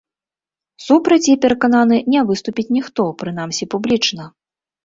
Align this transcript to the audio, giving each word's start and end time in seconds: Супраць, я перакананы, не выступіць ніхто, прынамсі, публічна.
Супраць, 0.85 1.29
я 1.33 1.35
перакананы, 1.43 1.97
не 2.13 2.21
выступіць 2.31 2.67
ніхто, 2.79 3.07
прынамсі, 3.21 3.63
публічна. 3.75 4.23